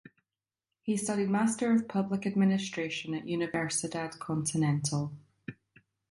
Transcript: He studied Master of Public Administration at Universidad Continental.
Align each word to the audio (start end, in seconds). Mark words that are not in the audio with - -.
He 0.81 0.97
studied 0.97 1.29
Master 1.29 1.71
of 1.71 1.87
Public 1.87 2.25
Administration 2.25 3.13
at 3.13 3.25
Universidad 3.25 4.17
Continental. 4.17 5.13